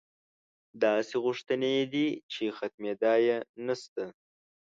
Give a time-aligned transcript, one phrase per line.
[0.83, 4.05] داسې غوښتنې یې دي چې ختمېدا یې نشته.